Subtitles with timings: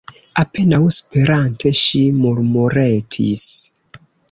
[0.43, 3.47] Apenaŭ spirante, ŝi murmuretis: